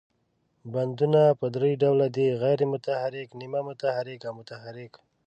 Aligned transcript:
بندونه 0.73 1.21
په 1.39 1.45
درې 1.55 1.71
ډوله 1.83 2.07
دي، 2.15 2.27
غیر 2.43 2.59
متحرک، 2.73 3.29
نیمه 3.41 3.61
متحرک 3.69 4.19
او 4.27 4.33
متحرک. 4.39 4.93